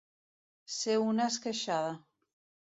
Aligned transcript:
Ser 0.77 0.95
una 1.09 1.29
esqueixada. 1.35 1.95